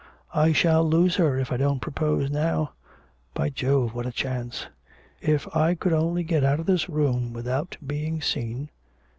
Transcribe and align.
I 0.33 0.51
shall 0.51 0.83
lose 0.83 1.17
her 1.17 1.37
if 1.37 1.51
I 1.51 1.57
don't 1.57 1.79
propose 1.79 2.31
now. 2.31 2.71
By 3.35 3.51
Jove! 3.51 3.93
What 3.93 4.07
a 4.07 4.11
chance! 4.11 4.65
If 5.21 5.47
I 5.55 5.75
could 5.75 5.93
only 5.93 6.23
get 6.23 6.43
out 6.43 6.59
of 6.59 6.65
this 6.65 6.89
room 6.89 7.33
without 7.33 7.77
being 7.85 8.19
seen! 8.19 8.71